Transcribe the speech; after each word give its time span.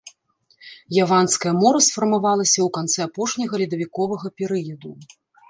Яванскае 1.03 1.53
мора 1.61 1.81
сфармавалася 1.87 2.59
ў 2.65 2.67
канцы 2.79 2.99
апошняга 3.07 3.53
ледавіковага 3.63 4.27
перыяду. 4.43 4.91